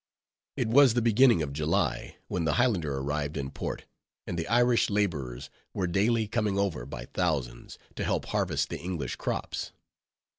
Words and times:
It 0.57 0.67
was 0.67 0.95
the 0.95 1.01
beginning 1.03 1.43
of 1.43 1.53
July 1.53 2.15
when 2.27 2.43
the 2.43 2.53
Highlander 2.53 2.97
arrived 2.97 3.37
in 3.37 3.51
port; 3.51 3.85
and 4.25 4.35
the 4.35 4.47
Irish 4.47 4.89
laborers 4.89 5.51
were 5.75 5.85
daily 5.85 6.27
coming 6.27 6.57
over 6.57 6.87
by 6.87 7.05
thousands, 7.05 7.77
to 7.97 8.03
help 8.03 8.25
harvest 8.25 8.69
the 8.69 8.79
English 8.79 9.17
crops. 9.17 9.73